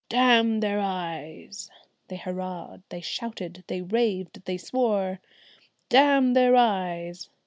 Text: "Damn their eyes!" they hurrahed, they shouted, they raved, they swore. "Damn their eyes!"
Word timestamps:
"Damn 0.09 0.61
their 0.61 0.79
eyes!" 0.79 1.69
they 2.07 2.17
hurrahed, 2.17 2.81
they 2.89 3.01
shouted, 3.01 3.63
they 3.67 3.83
raved, 3.83 4.43
they 4.45 4.57
swore. 4.57 5.19
"Damn 5.89 6.33
their 6.33 6.55
eyes!" 6.55 7.29